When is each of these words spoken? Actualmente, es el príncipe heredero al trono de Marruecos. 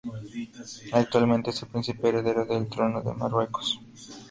Actualmente, 0.93 1.51
es 1.51 1.61
el 1.61 1.69
príncipe 1.69 2.09
heredero 2.09 2.47
al 2.55 2.67
trono 2.67 3.03
de 3.03 3.13
Marruecos. 3.13 3.79